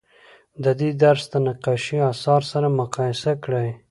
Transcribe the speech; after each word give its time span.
د 0.63 0.65
دې 0.79 0.89
درس 1.03 1.23
د 1.33 1.35
نقاشۍ 1.47 1.97
اثار 2.11 2.41
سره 2.51 2.67
مقایسه 2.79 3.31
کړئ. 3.43 3.69